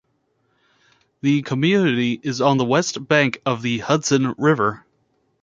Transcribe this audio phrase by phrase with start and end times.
[1.21, 4.83] The community is on the west bank of the Hudson River.